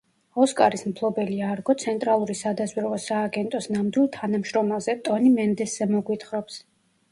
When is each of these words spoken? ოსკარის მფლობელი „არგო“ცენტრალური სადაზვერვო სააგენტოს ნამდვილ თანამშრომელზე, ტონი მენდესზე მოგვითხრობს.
ოსკარის 0.43 0.83
მფლობელი 0.91 1.35
„არგო“ცენტრალური 1.47 2.37
სადაზვერვო 2.39 2.99
სააგენტოს 3.05 3.69
ნამდვილ 3.77 4.09
თანამშრომელზე, 4.19 4.99
ტონი 5.11 5.33
მენდესზე 5.39 5.93
მოგვითხრობს. 5.97 6.61